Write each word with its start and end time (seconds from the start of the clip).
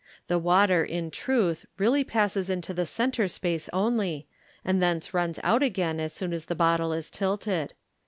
The 0.27 0.39
water, 0.39 0.83
in 0.83 1.11
truth, 1.11 1.67
realty 1.77 2.03
passes 2.03 2.49
into 2.49 2.73
the 2.73 2.87
centre 2.87 3.27
space 3.27 3.69
only, 3.71 4.25
and 4.65 4.81
thence 4.81 5.09
luns 5.11 5.37
out 5.43 5.61
again 5.61 5.99
as 5.99 6.11
soon 6.11 6.33
as 6.33 6.45
the 6.45 6.55
bottle 6.55 6.91
is 6.91 7.11
tilted. 7.11 7.75